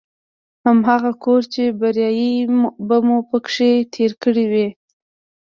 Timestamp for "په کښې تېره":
3.29-4.15